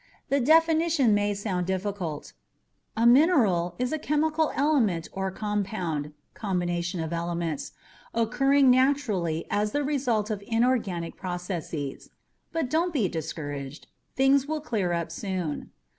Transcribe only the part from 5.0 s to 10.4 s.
or compound (combination of elements) occurring naturally as the result